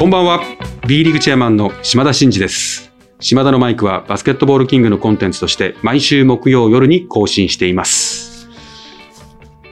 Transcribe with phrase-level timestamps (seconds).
[0.00, 0.40] こんばんは
[0.88, 8.48] B リーグチェアマンの島田真二です島田のマイクはバスケットボールキングのコンテンツとして毎週木曜夜に更新しています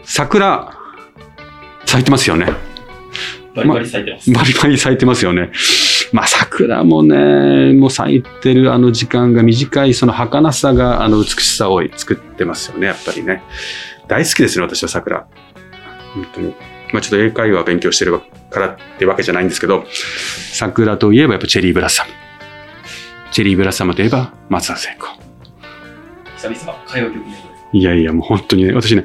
[0.05, 0.77] 桜
[1.87, 2.53] 咲いてますよね
[3.57, 4.31] バリバリ咲いてます。
[4.31, 5.51] バリバリ咲いてますよね。
[6.13, 13.43] まあ桜もね、もう咲いてるあの時間が短いその儚さがあの美しさを作ってますよね、やっぱりね。
[14.07, 15.27] 大好きですね、私は桜。
[16.15, 16.55] 本当に。
[16.93, 18.21] まあちょっと英会話勉強してる
[18.51, 19.85] からってわけじゃないんですけど、
[20.53, 22.11] 桜といえばやっぱチェリーブラッサム。
[23.31, 25.07] チェリーブラッサムといえば松田聖子。
[26.37, 27.25] 久々、歌謡曲
[27.73, 29.05] いやいや、もう本当にね、私ね、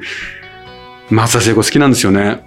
[1.10, 2.42] 松田聖子好きなんですよね。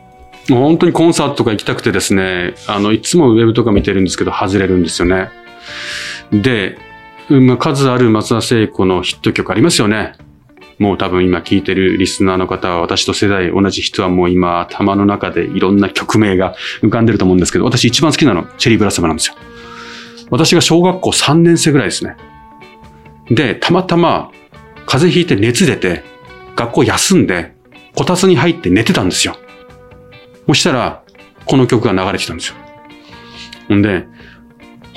[0.50, 5.30] もう本当にコンサートとか行きたくてですね、あの、いつもウェブとか見てるんですけど、外れるんですよね。
[6.32, 6.77] で、
[7.30, 10.14] まあ、数ある松田聖子のヒット曲ありますよね。
[10.80, 19.35] もう多分今聴いてるリスナーの方は私と世代同じ人はもう今頭の中でいろんな曲名が浮かんでると思うんですけど、私一番好きなのチェリーブラッサムなんですよ。
[20.29, 22.15] 私が小学校3年生ぐらいですね。
[23.29, 24.32] で、たまたま
[24.85, 26.04] 風邪ひいて熱出て、
[26.55, 27.54] 学校休んで、
[27.96, 29.35] こたつに入って寝てたんですよ。
[30.48, 31.04] そしたら、
[31.46, 32.54] この曲が流れてきたんです
[33.70, 33.76] よ。
[33.76, 34.05] んで、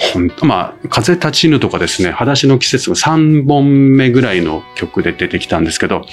[0.00, 6.06] ほんまあ、風立ちぬとかですね、裸足の季節が3本目ぐらいの曲で出てきたんですけど、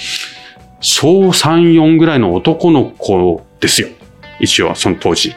[0.82, 3.88] 小3、4ぐらいの男の子ですよ。
[4.40, 5.34] 一応、その当時。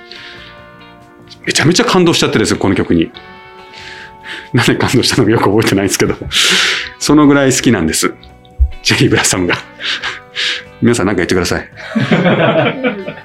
[1.47, 3.11] めちゃめちゃ感動しちゃってですよ、この曲に。
[4.53, 6.17] なんで感動したのかよく覚えてないんですけど、
[6.99, 8.13] そのぐらい好きなんです。
[8.83, 9.57] ジェリー・ブラッサムが。
[10.83, 11.69] 皆さん何か言ってください。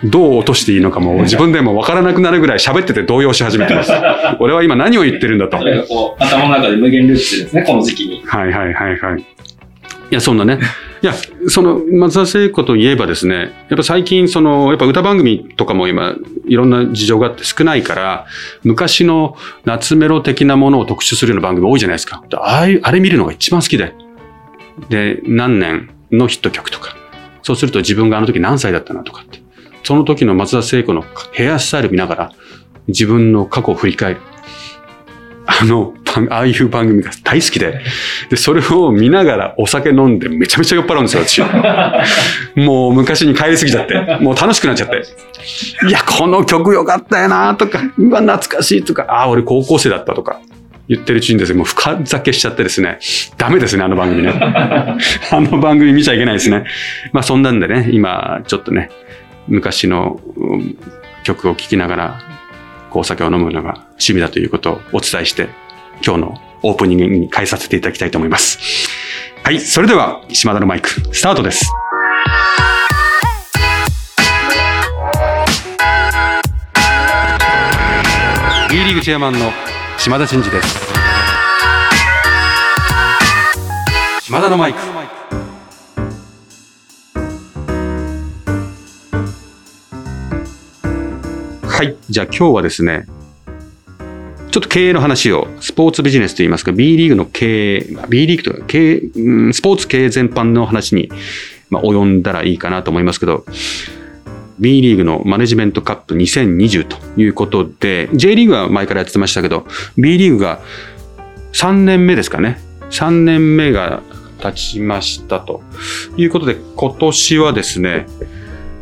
[0.09, 3.91] どう落としていいのかも自分でも分からなくなるぐらい喋ってて動揺し始めてます。
[4.39, 5.57] 俺は今何を言ってるんだと。
[5.57, 8.23] それがこう、頭の中で無限ループですね、この時期に。
[8.25, 9.19] はいはいはいはい。
[9.19, 9.23] い
[10.11, 10.59] や、そんなね。
[11.01, 11.13] いや、
[11.47, 16.15] その、松田聖子といえばですね、やっぱ最近、その、やっぱ歌番組とかも今、
[16.47, 18.25] いろんな事情があって少ないから、
[18.63, 22.23] 昔の夏メロ的なものを特集するような番組多いじゃないですか。
[22.33, 23.93] ああいう、あれ見るのが一番好きで。
[24.89, 26.95] で、何年のヒット曲とか。
[27.45, 29.39] そうすると自分があの時何歳だったなとかって。
[29.83, 32.31] その時の松田聖子のヘアスタイル見ながら、
[32.87, 34.21] 自分の過去を振り返る。
[35.45, 37.81] あの、番ああいう番組が大好きで、
[38.31, 42.57] で、それを見ながらお酒飲んでめちゃめちゃ酔っ払うんですよ、私。
[42.59, 45.03] もう昔に帰りすぎちゃって、もう楽しくなっちゃって。
[45.87, 50.39] いや、この曲良かったよなとか、うわ、懐かしいとか、ああ、俺高校生だったとか。
[50.87, 52.99] 言ってるうちにですね、もう深酒しちゃってですね、
[53.37, 54.31] ダメですね、あの番組ね。
[55.31, 56.65] あの番組見ちゃいけないですね。
[57.11, 58.89] まあそんなんでね、今、ちょっとね、
[59.47, 60.77] 昔のうん
[61.25, 62.19] 曲を聴きながら、
[62.91, 65.49] こうお酒を飲むのが趣味だということをお伝えして、
[66.05, 68.59] 今日のオープニングに変えさせていただきたいと思います。
[69.43, 71.65] はい、それでは、島田のマイク、スタートです。
[78.69, 79.51] B リーグチェアマンの
[80.05, 80.67] 島田真二です。
[84.21, 84.79] 島田のマイク。
[91.67, 91.97] はい。
[92.07, 93.07] じゃあ今日はですね、
[94.51, 99.01] ちょっと経営の話を、スポーツビジネスといいますか、B リーグの経営、B リーグとか経営、
[99.53, 101.09] スポーツ経営全般の話に、
[101.71, 103.43] まあ、及んだらいいかなと思いますけど、
[104.59, 109.65] B リーグのマネジメントカップ2020ということで、J リーグは前からやってましたけど、
[109.97, 110.61] B リーグが
[111.53, 112.59] 3年目ですかね。
[112.89, 114.01] 3年目が
[114.39, 115.61] 経ちましたと
[116.17, 118.05] いうことで、今年はですね、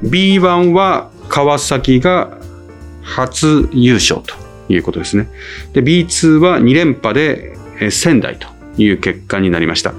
[0.03, 2.38] B1 は川崎が
[3.01, 4.35] 初優勝と
[4.72, 5.28] いうことですね。
[5.73, 7.57] で、B2 は2連覇で
[7.91, 8.47] 仙台と
[8.78, 9.94] いう結果になりました。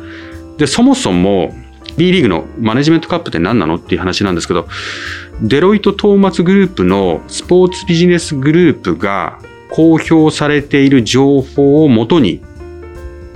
[0.59, 1.55] で、そもそも
[1.97, 4.67] B リーグのマネジメントカップって何なのっていう話なんですけど、
[5.43, 9.39] デロイト・トーマツグループのスポーツビジネスグループが
[9.71, 12.43] 公表されている情報をもとに、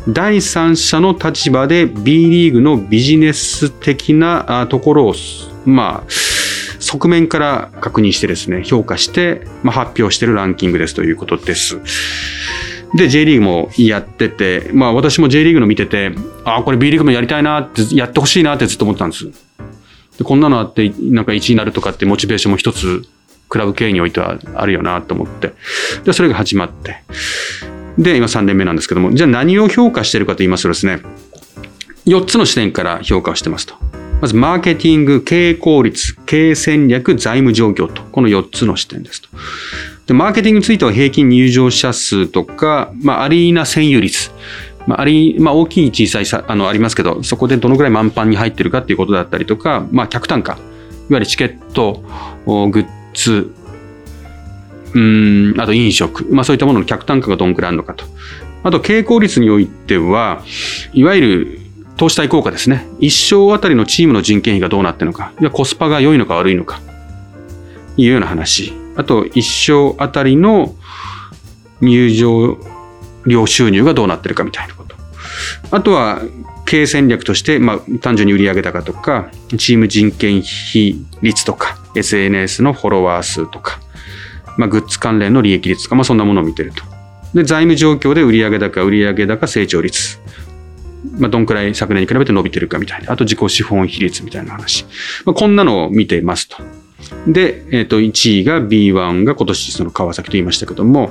[0.09, 5.15] 第三者の立場で B リーグのビジネス的なところを、
[5.67, 6.11] まあ、
[6.81, 11.81] 側面から確認してですね、評価して、まあ、発表しているランキングですということです。
[12.95, 16.13] で、J リーグもやってて、まあ私も J リーグの見てて、
[16.45, 19.27] ああ、これ B リーグもやりたいなって、やってほしいなってずっと思ってたんです。
[20.19, 23.03] でこんなのあって、なんか1位になるとかってモチベーションも一つ、
[23.49, 25.55] クラブ経営においてはあるよなと思って。
[26.05, 26.99] で、それが始まって。
[27.99, 31.01] で、今3年目なんですけども、じゃあ何を評価してるかと言いますとですね、
[32.07, 33.75] 4つの視点から評価をしてますと。
[34.21, 39.29] まず、マーケティング、経営効率、経営戦略、財務状況と、この4つの視点ですと。
[40.09, 44.31] で、マーケティングについては平均入場者数とか、まあ、アリーナ占有率、
[44.87, 50.61] まあ、あり、まあ、大きい小さいさ、あの、ありますけど、そこでどのぐらい満帆に入ってるかっていうことだったりとか、まあ、客単価、いわ
[51.11, 52.03] ゆるチケット、
[52.47, 53.53] グッズ、
[54.95, 58.07] うん、あと飲食、まあそういったものの客単価がどんくらいあるのかと。
[58.63, 60.43] あと、傾向率においては、
[60.95, 61.61] いわゆる
[61.99, 62.87] 投資対効果ですね。
[62.99, 65.33] 一生あたりのチームの人件費がどうなってるのか。
[65.39, 66.81] いや、コスパが良いのか悪いのか。
[67.99, 68.73] いうような話。
[68.99, 70.75] あと、一生あたりの
[71.81, 72.59] 入場
[73.27, 74.97] 料収入がどうなってるかみたいなこと。
[75.71, 76.21] あとは、
[76.67, 83.79] 経営戦略として、まあ、単純に売上高とか、チーム人件費率とか、SNS のフォロワー数とか、
[84.57, 86.83] まあ、グッズ関連の利益率とか、まあ、そんなものを見てると。
[87.35, 90.19] で、財務状況で売上高、売上高成長率。
[91.19, 93.13] まあ、どんくらい昨年に比べて伸びてるかみたいな。
[93.13, 94.85] あと自己資本比率みたいな話。
[95.25, 96.57] まあ、こんなのを見てますと。
[97.27, 101.11] で、えっ、と、1位が B1 が今年その川崎と言いましたけども、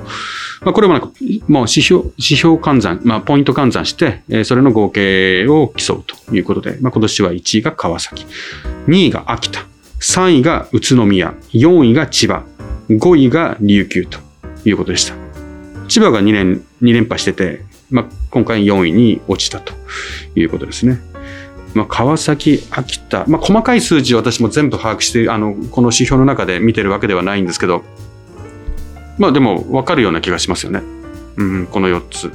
[0.60, 1.08] まあ、これもなんか、
[1.46, 8.26] もう指標、指標換算、まあ、ポイント換算して、えーそれの合計を競うということで、まあ、今年は1位が川崎、
[8.86, 9.66] 2位が秋田、
[10.00, 12.44] 3位が宇都宮、4位が千葉、
[12.88, 14.18] 5位が琉球と
[14.64, 15.14] いうことでした。
[15.88, 19.72] 千葉が2年、2連覇してて、まあ、今回4位に落ちたと
[20.34, 21.00] いうことですね。
[21.74, 27.84] まあ、川崎、秋田、まあ、細かい数字を私も全部把握して、あの、この指標の中で見てるわけではないんですけど、
[29.18, 30.82] まあでも分かるような気がしますよね。
[31.36, 32.32] うん、この4つ。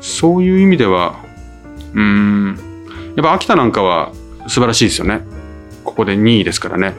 [0.00, 1.16] そういう意味では、
[1.94, 2.58] うん、
[3.16, 4.12] やっぱ秋田なんかは
[4.46, 5.22] 素晴らしいですよね。
[5.84, 6.94] ここで2位ですからね。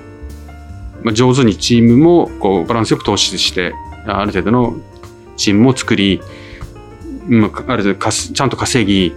[1.03, 3.73] まあ、上手にチームもこうバランスよく投資して、
[4.05, 4.75] ある程度の
[5.35, 6.21] チームも作り、
[7.27, 9.13] まあ、ある程度かすちゃんと稼ぎ、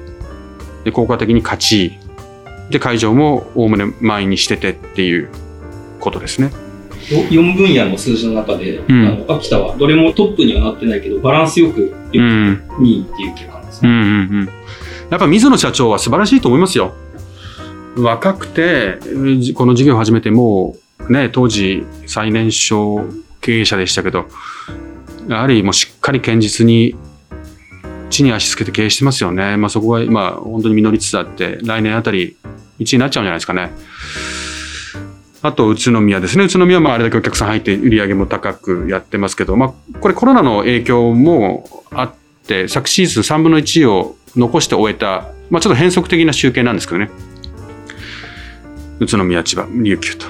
[0.85, 1.99] で効果的に勝ち、
[2.71, 5.29] で会場もおおむね満員にしててっていう
[5.99, 6.50] ことですね。
[7.11, 12.62] 4分野の数字の中で、んあの秋田はどれもトップにはなってないけど、バランスよくうん。
[12.79, 13.88] 2位っていう結果なんですね。
[13.88, 14.49] うんうんうん。
[15.11, 16.94] やっぱ水野社長は素晴らしいと思いますよ。
[17.97, 18.99] 若くて、
[19.41, 23.05] じこの事業を始めてもう、ね、当時最年少
[23.41, 24.26] 経営者でしたけど、
[25.29, 26.94] やはりもうしっかり堅実に
[28.11, 29.57] 地に足つけて経営してますよね。
[29.57, 32.37] まあそこは今本当に実りつつあって、来年あたり
[32.79, 33.71] 1位になっちゃうんじゃないですかね。
[35.43, 36.45] あと、宇都宮ですね。
[36.45, 42.15] 宇都宮はまああれだけお客さん入って売り上げも高くやってますけど、まあこれコロナの影響もあっ
[42.47, 47.11] て、昨シーズン3分の1を残して終えた、まあちょっと変則的な集計なんですけどね。
[48.99, 50.27] 宇都宮、千葉、琉球と。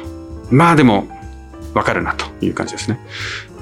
[0.53, 1.09] まあでも、
[1.75, 3.01] わかるなという感じですね。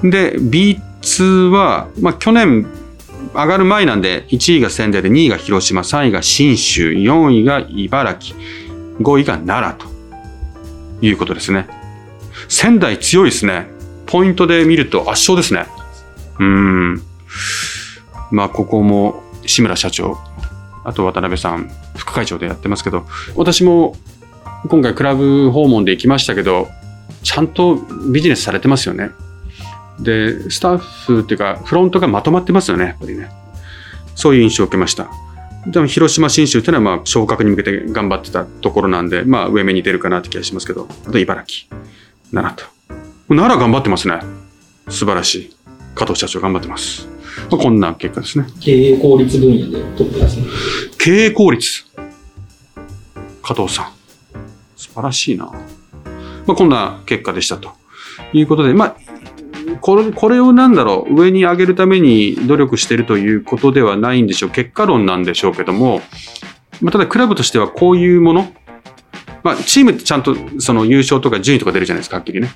[0.03, 2.67] で、B2 は、まあ去年
[3.33, 8.37] 上がる前なんで、1位が仙台で2位が広島、3位が信州、4位が茨城、
[8.99, 9.85] 5位が奈良と
[11.01, 11.67] いうことですね。
[12.47, 13.67] 仙台強いですね。
[14.05, 15.67] ポイントで見ると圧勝ですね。
[16.39, 17.01] うん。
[18.31, 20.17] まあ、ここも志村社長、
[20.83, 23.05] あと渡辺さん、副会長でやってますけど、
[23.35, 23.95] 私も
[24.67, 26.67] 今回クラブ訪問で行きましたけど、
[27.23, 27.77] ちゃんと
[28.11, 29.11] ビジネスされてますよね。
[30.01, 33.29] で、スタッフっていうか、フロントがまとまってますよね、やっぱりね。
[34.15, 35.09] そういう印象を受けました。
[35.67, 41.67] でも広島新州っていうのはまあ昇格に向けて頑張ってたところなんで、まあ上目に出るかなって気がしますけど、あと茨城、
[42.31, 42.71] 奈良と。
[43.27, 44.19] 奈良頑張ってますね。
[44.87, 45.55] 素晴らしい。
[45.95, 47.07] 加藤社長頑張ってます。
[47.51, 48.45] まあ、こんな結果ですね。
[48.61, 50.47] 経営効率分野でトップですね。
[50.97, 51.85] 経営効率。
[53.43, 53.91] 加藤さん。
[54.75, 55.45] 素晴らしいな。
[55.45, 57.71] まあ、こんな結果でしたと
[58.33, 58.95] いうことで、まあ、
[59.81, 64.49] これこれをなんだろう、上に上げるために努力しているということではないんでしょう。
[64.49, 66.01] 結果論なんでしょうけども、
[66.81, 68.53] まあ、ただクラブとしてはこういうもの、
[69.43, 72.49] まあ、チームってちゃんとその優勝とか順位とか出るじゃないですか、はっきりね。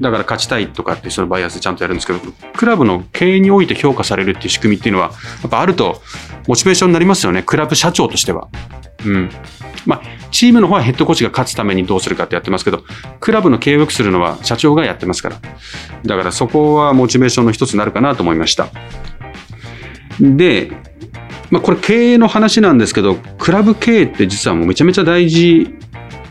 [0.00, 2.20] だから勝ちたいとかってそのバイアスでちゃんとやるんですけど、
[2.54, 6.02] クラブの経営において評価されるっていう仕組みっていうのは、やっぱあると
[6.46, 8.48] モチベーションになりますよね、クラブ社長としては。
[9.04, 9.30] うん。
[9.86, 12.84] まあ、チームの方はヘッドコーチが勝つためにどうするかってやってますけど、
[13.20, 15.40] クラブの経営を良くするのは社長がやってますから。
[16.04, 18.68] だからそこはモチベーションの一つになるかなと思いました。
[20.20, 20.72] で、
[21.50, 25.74] まあ、これ経営の話なんですけど、クラブ経営って実はもうめちゃめちゃ大事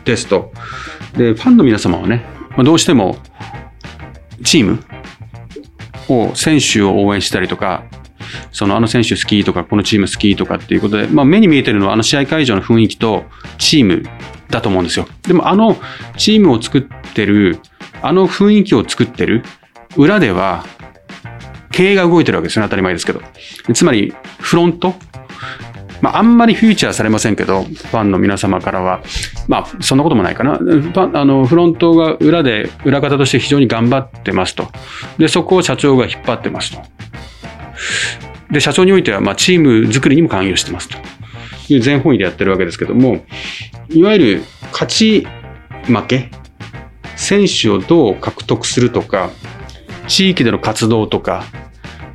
[0.04, 0.52] ですと。
[1.16, 3.16] で、ファンの皆様はね、まあ、どうしても
[4.44, 4.84] チーム
[6.08, 7.84] を、選手を応援したりとか、
[8.56, 13.24] そのあの選手好きとか、このチーム好きとかっていうことで、まあ、目に見えてるのはあの試合会場の雰囲気と
[13.58, 14.02] チーム
[14.48, 15.06] だと思うんですよ。
[15.28, 15.76] でもあの
[16.16, 16.82] チームを作っ
[17.12, 17.58] てる、
[18.00, 19.42] あの雰囲気を作ってる
[19.94, 20.64] 裏では、
[21.70, 23.20] 経営が動いてるわけですよね、当たり前ですけど。
[23.74, 24.94] つまり、フロント？
[26.00, 29.02] まあ、あんまりフューチャーされませんけど、ファンの皆様からは、
[29.48, 30.56] まあ、そんなこともないかな。
[30.56, 34.68] ファあのフロントが裏で、裏方として非常に頑張ってますと。
[35.18, 36.82] で、そこを社長が引っ張ってますと。
[38.50, 40.96] で、社長においては、まあ、チーム作りにも関与してますと
[41.68, 43.24] いう全方位でやってるわけですけども、
[43.88, 45.26] いわゆる勝ち
[45.86, 46.30] 負け、
[47.16, 49.30] 選手をどう獲得するとか、
[50.06, 51.44] 地域での活動とか、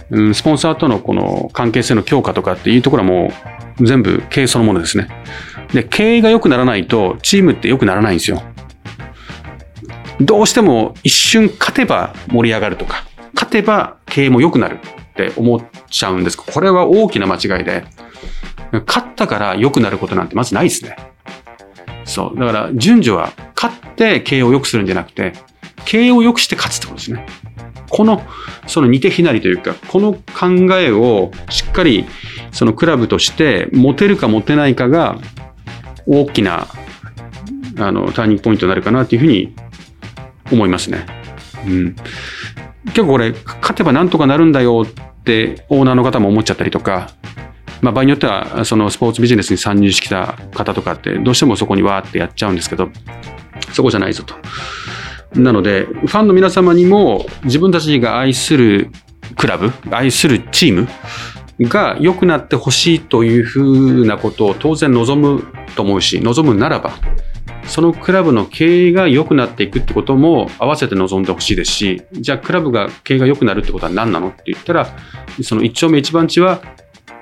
[0.09, 3.31] うん、スポンサーとのこの関係性の強化とかっていうところはも
[3.79, 5.07] う全部経営そのものですね。
[5.73, 8.43] で、経営が良くならないとチームって良くならないんですよ。
[10.19, 14.79] どうしても一瞬勝てば盛り上がるとか、勝てば経営も良くなる
[15.11, 15.61] って思っ
[15.91, 17.85] ちゃうんですこれは大きな間違いで、
[18.87, 20.95] 勝ったから良くなることなんてまずないですね。
[22.05, 22.39] そう。
[22.39, 25.33] だから順序は勝って経営を良くするんじゃなくて、
[25.85, 27.25] 経営を良くして勝つってことですね。
[27.89, 28.21] この、
[28.67, 32.05] その似て非なりというか、この考えをしっかり
[32.51, 35.17] そのクラブとして持てるか持てないかが
[36.07, 36.67] 大きな
[37.77, 39.53] あのターニングポイントになるかなというふうに
[40.51, 41.05] 思いますね。
[41.65, 41.95] うん。
[42.85, 44.85] 結構これ、勝てばなんとかなるんだよ
[45.23, 47.09] てオーナーの方も思っちゃったりとか、
[47.81, 52.89] まあ、場合によってはそのスポーツビジネスに参入してきた方とかってどうしてもそこにわーってやっちゃうんですけど
[53.73, 54.35] そこじゃないぞと。
[55.35, 58.91] なので、ファンの皆様にも自分たちが愛する
[59.37, 60.87] クラブ、愛するチーム
[61.69, 66.93] が良くなってほしいというふうなことを当然望むと思うし、望むならば、
[67.65, 74.87] そのクラブの経営が良くなっていくってことも合わせて望んでほしいですし、じゃあクラブが経営が良くなるってことは何なのって言ったら、
[75.43, 76.61] その一丁目一番地は、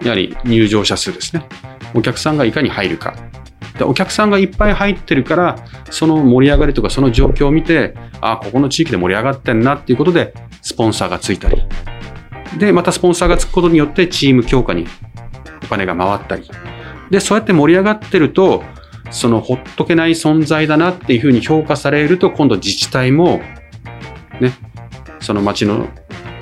[0.01, 1.45] やはり入場者数ですね。
[1.93, 3.15] お客さんがいかに入るか。
[3.77, 5.55] でお客さんがいっぱい入ってるから、
[5.89, 11.61] その盛り上がりとかその状況を見て、ああ、ここの地域で盛り上がってんなっていうことで、スポンサーがついたり。
[12.57, 14.85] で、またスポンサーがつくことによってチーム強化に
[15.63, 16.49] お金が回ったり。
[17.09, 18.63] で、そうやって盛り上がってると、
[19.11, 23.41] そのほっとけない存在だなっていうふうに評価されると、今度自治体も、
[24.39, 24.53] ね、
[25.19, 25.87] その町の、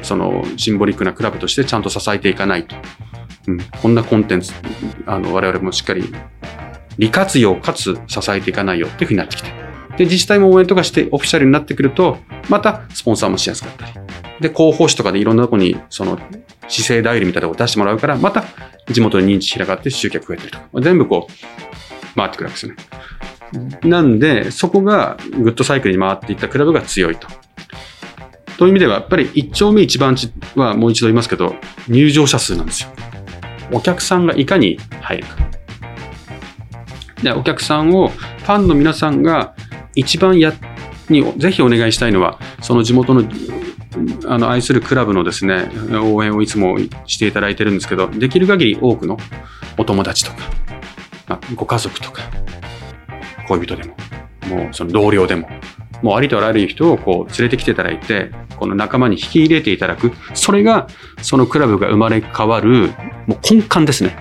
[0.01, 2.75] そのシンボリックなクラブとしてちゃんと支えていかないと。
[3.47, 4.51] うん、こんなコンテンツ、
[5.05, 6.03] あの、我々もしっかり
[6.97, 9.49] 利活用かつ支えていかないよっていうふうになってきて。
[9.97, 12.17] で、自治体も応援とかしてオフィシャルになってくると、
[12.49, 13.91] またスポンサーもしやすかったり。
[14.41, 16.19] で、広報誌とかでいろんなとこに、その、
[16.67, 18.43] 姿勢代理みたいなとこ出してもらうから、また
[18.91, 20.67] 地元に認知広がって集客増えてるとか。
[20.81, 21.31] 全部こう、
[22.17, 23.79] 回ってくるわけですよね。
[23.83, 27.27] なんで、そこがグッドサイクルに回っていったクラブが強いと。
[28.57, 31.55] という意味では、やっぱり一丁目一番地はもう一度言いますけど、
[31.87, 32.89] 入場者数なんですよ。
[33.71, 35.47] お客さんがいかに入るか。
[37.21, 39.53] で、お客さんを、ファンの皆さんが
[39.95, 40.53] 一番や、
[41.09, 43.23] にぜひお願いしたいのは、その地元の
[44.27, 49.17] あの愛するクラブのですね、応援をいつもしていただいてるんですけど、できる限り多くの
[49.77, 50.37] お友達とか、
[51.27, 52.23] まあ、ご家族とか、
[53.47, 53.95] 恋人でも、
[54.47, 55.49] もうその同僚でも、
[56.01, 60.87] もうありとあらゆる人をこう連れてきていただいて、この仲間に引き入れていただく、それが
[61.21, 62.93] そのクラブが生まれ変わる、
[63.27, 64.15] もう根幹ですね。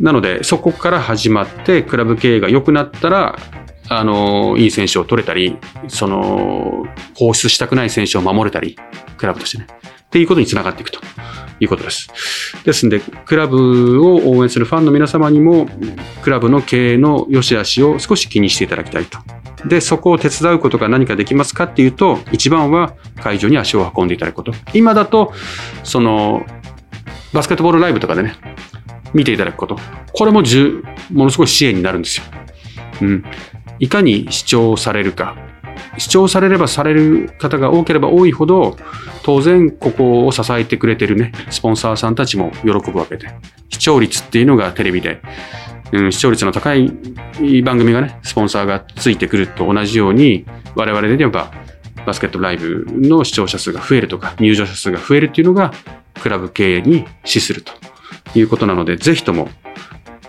[0.00, 3.38] なので、そこから始まって、クラブ経営が良くなったら、
[3.88, 5.58] あの、いい選手を取れたり、
[5.88, 6.84] その、
[7.14, 8.76] 放出したくない選手を守れたり、
[9.16, 9.66] クラブとしてね。
[10.06, 11.00] っていうことにつながっていくと
[11.62, 12.08] いうことです。
[12.64, 15.68] ですんで、クラブを応援するファンの皆様にも、
[16.22, 19.18] クラブの経営の良し悪しを少し気にしていただきたいと。
[19.66, 24.52] で、そこを手伝うことが何かできますかっていうと、一番は会場に足を運んでいただくこと。
[24.74, 25.32] 今だと、
[25.84, 26.44] その、
[27.32, 28.34] バスケットボールライブとかでね、
[29.14, 29.78] 見ていただくこと。
[30.12, 30.42] これも
[31.12, 32.24] ものすごい支援になるんですよ。
[33.02, 33.24] うん。
[33.78, 35.36] いかに視聴されるか。
[35.98, 38.76] 視聴されればされる方が多ければ多いほど、
[39.22, 43.28] 当然ここを支えてくれてるね、スポンサーさんたちも喜ぶわけで。
[43.68, 45.20] 視聴率っていうのがテレビで、
[45.92, 46.90] うん、視聴率の高い
[47.62, 51.52] 番組がね、スポンサーがついてくると同じように、我々で言えば、
[52.06, 55.72] バスケットライブの視聴者数が増えるとか、入場者数が増えるっていうのが、
[56.20, 57.72] クラブ経営に資すると
[58.34, 59.48] いうことなので、ぜひとも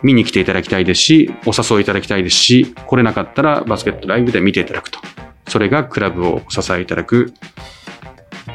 [0.02, 5.00] 見に来ていただきたいですし、お誘いいただきたいですし、来れなかったらバスケットライブで見ていただくと。
[5.48, 7.34] それがクラブを支えいただく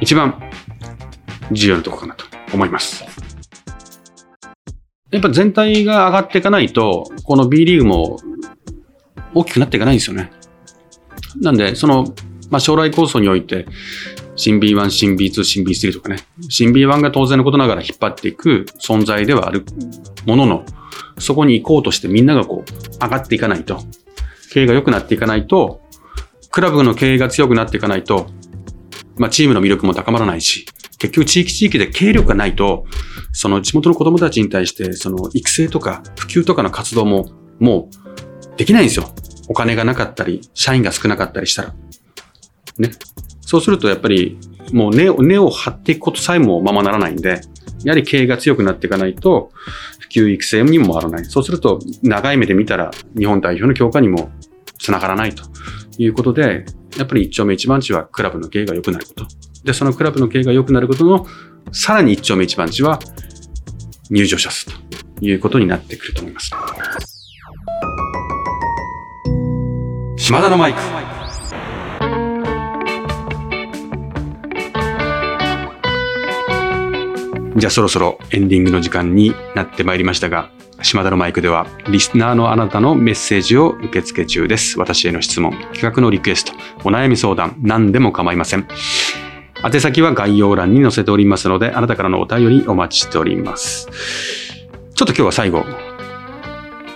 [0.00, 0.40] 一番
[1.52, 3.04] 重要なところかなと思います。
[5.10, 8.18] やっぱ全体が上がっていかないと、この B リーグも
[9.34, 10.30] 大きくなっていかないんですよね。
[11.40, 12.14] なんで、その、
[12.50, 13.66] まあ、将来構想において、
[14.36, 16.18] 新 B1、新 B2、新 B3 とかね、
[16.48, 19.64] 新 B1 が当然のことながら引っ張っていく存在ではある
[20.26, 20.64] ものの、
[21.18, 23.80] そこに行こうとしてみんながこう、上がっていかないと、
[24.52, 25.80] 経営が良くなっていかないと、
[26.50, 28.26] クラブの経営が強くなっていかないと、
[29.16, 30.66] まあ、チームの魅力も高まらないし、
[30.98, 32.84] 結局地域地域で経営力がないと、
[33.32, 37.88] その地元の子供たちに対して、その育成とか普及とかの活動も、も
[38.52, 39.08] うできないんですよ。
[39.48, 41.74] お金がなかったり、社員が少なかったりしたら。
[42.78, 42.90] ね。
[43.40, 44.38] そうするとやっぱり
[44.72, 47.40] もう根を根を張っていくことさえもままならないんで、
[47.84, 49.52] やはり経営が強くなっていかないと、
[50.00, 51.24] 普及育成にも回らない。
[51.24, 54.30] そうすると、長い目で見たら日本代表の強化にも
[54.78, 55.44] つながらないと
[55.98, 56.64] いうことで、
[56.96, 59.26] やっぱり一丁目一番地はクラブの経営が良くなること。
[59.64, 61.26] で、そのクラブの経営が良くなることの、
[61.72, 62.98] さらに一丁目一番地は、
[64.10, 64.72] 入場者数と
[65.20, 66.50] いうことになってくると思います。
[70.16, 70.80] 島田のマイク。
[77.56, 84.78] じゃあそろそろエンディングの時間になってまいりましたが、島田のマイクでは、リスナーのあなたのメッセージを受け付け中です。
[84.78, 86.52] 私への質問、企画のリクエスト、
[86.84, 88.68] お悩み相談、何でも構いません。
[89.64, 93.88] 宛先は概要欄に載せておりますので、あなたからのお便りお待ちしております。
[94.94, 95.64] ちょっと今日は最後、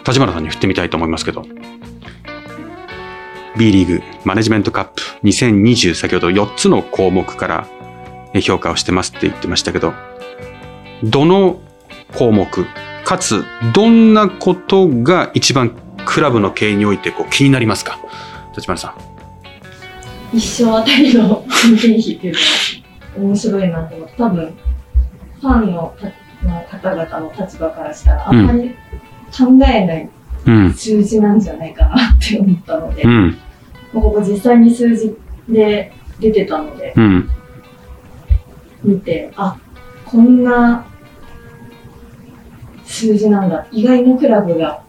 [0.06, 1.44] 立花さんに振ってみたいと思いますけど、
[3.56, 7.66] B リーグマネジメントカップ2020先ほど4つの項目から
[8.40, 9.92] 評価をしてますって言ってましたけど、
[11.02, 11.60] どの
[12.14, 12.66] 項目、
[13.04, 13.44] かつ
[13.74, 17.98] どんなことが一番クラブの経営においてこう気になりますか？
[18.54, 18.94] 立花さん。
[20.36, 22.38] 一生あたりの人件費っていうの
[23.24, 24.54] は面白いなと思って、多分、
[25.40, 25.94] ファンの
[26.70, 28.70] 方々の立場からしたら、あんまり
[29.30, 30.08] 考えない
[30.74, 33.38] 数字なんじゃないかなって思ったので、うん、
[33.92, 35.14] ここ実際に数字
[35.48, 37.28] で出てたので、うん、
[38.82, 39.58] 見て、あ、
[40.06, 40.86] こんな
[42.92, 43.66] 数字なんだ。
[43.72, 44.82] 意外なクラブが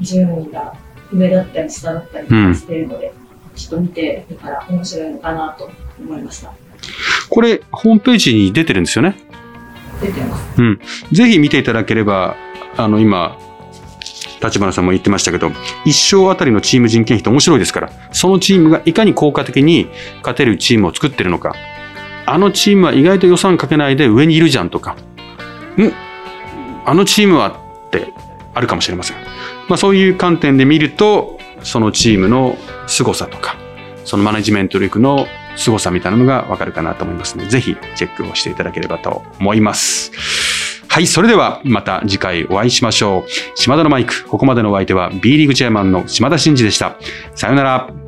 [0.00, 0.74] 順位が
[1.12, 6.52] 上だったり下だったりしてるので、うんちょっと見てみたら面白いのかなと思いました。
[7.30, 9.16] これ、ホームページに出てるんですよね？
[10.02, 10.60] 出てます。
[10.60, 10.80] うん。
[11.10, 12.36] ぜひ見ていただければ、
[12.76, 13.38] あの、今、
[14.42, 15.52] 立花さんも言ってましたけど、
[15.86, 21.54] 一生あたりのチーム人件費って面白いですから、そのチームがいかに効果的に勝てるチームを作ってるのか、
[22.26, 24.96] あのチームは意外と予算かけないで上にいるじゃんとか、
[25.78, 25.92] ん
[26.86, 27.48] あのチームは
[27.88, 28.12] って
[28.54, 29.16] あるかもしれません。
[29.68, 33.56] まあそういう観点で見ると、そのチームの凄さとか、
[34.04, 35.26] そのマネジメント力の
[35.56, 40.12] 凄さみたいなのがわかるかなと思いますので、ぜひチェックをしていただければと思います。
[40.88, 43.58] はい、それではまた次回お会いしましょう。
[43.58, 46.96] 島田のマイク、ここまでのお相手は B リーグチェアマンの島田真二でした。
[47.34, 48.05] さよなら。